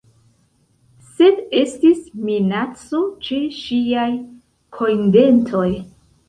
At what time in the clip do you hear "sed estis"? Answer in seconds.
1.17-1.99